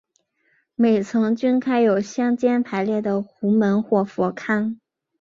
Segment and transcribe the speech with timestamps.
[0.73, 4.79] 每层均开有相间排列的壸门或佛龛。